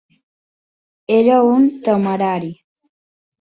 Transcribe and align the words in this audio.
Era 1.17 1.35
un 1.49 1.63
temerari. 1.89 2.51